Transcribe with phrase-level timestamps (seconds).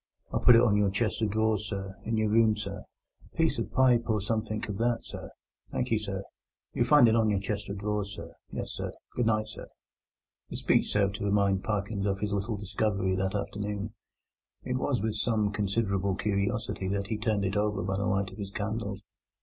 [0.33, 3.67] I put it on your chest of drawers, sir, in your room, sir—a piece of
[3.67, 5.29] a pipe or somethink of that, sir.
[5.71, 6.23] Thank you, sir.
[6.73, 8.93] You'll find it on your chest of drawers, sir—yes, sir.
[9.15, 9.67] Good night, sir."
[10.49, 13.93] The speech served to remind Parkins of his little discovery of that afternoon.
[14.63, 18.39] It was with some considerable curiosity that he turned it over by the light of
[18.39, 19.03] his candles.